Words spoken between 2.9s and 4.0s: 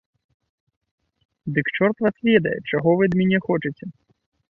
вы ад мяне хочаце!